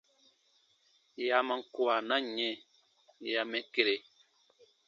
Yè 1.21 1.25
a 1.37 1.39
man 1.47 1.61
kua, 1.73 1.95
na 2.07 2.15
yɛ̃ 2.35 2.59
yè 3.21 3.29
ya 3.33 3.41
mɛ 3.51 3.59
kere. 3.73 3.95